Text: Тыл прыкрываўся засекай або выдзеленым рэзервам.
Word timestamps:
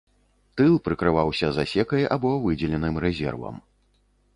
Тыл 0.61 0.73
прыкрываўся 0.87 1.47
засекай 1.59 2.03
або 2.19 2.29
выдзеленым 2.47 2.95
рэзервам. 3.05 3.67